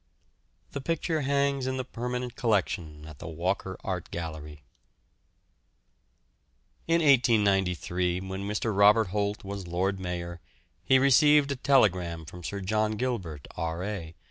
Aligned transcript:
The 0.71 0.81
picture 0.81 1.21
hangs 1.21 1.67
in 1.67 1.77
the 1.77 1.83
permanent 1.85 2.35
collection 2.35 3.05
at 3.05 3.19
the 3.19 3.27
Walker 3.27 3.77
Art 3.83 4.09
Gallery. 4.09 4.63
In 6.87 7.01
1893, 7.03 8.21
when 8.21 8.41
Mr. 8.41 8.75
Robert 8.75 9.09
Holt 9.09 9.43
was 9.43 9.67
Lord 9.67 9.99
Mayor, 9.99 10.41
he 10.83 10.97
received 10.97 11.51
a 11.51 11.55
telegram 11.55 12.25
from 12.25 12.43
Sir 12.43 12.61
John 12.61 12.93
Gilbert, 12.93 13.47
R.A. 13.55 14.15